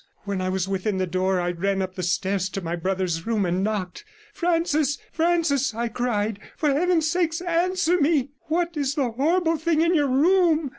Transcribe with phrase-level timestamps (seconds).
[0.23, 3.45] When I was within the door, I ran up the stairs to my brother's room
[3.45, 4.03] and knocked.
[4.33, 8.31] 'Francis, Francis,' I cried, 'for Heaven's sake, answer me.
[8.47, 10.69] What is the horrible thing in your room?